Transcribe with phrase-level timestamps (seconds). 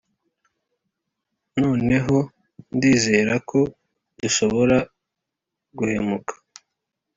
[1.61, 2.17] noneho,
[2.75, 3.59] ndizera ko
[4.19, 4.77] dushobora
[5.77, 6.33] guhemuka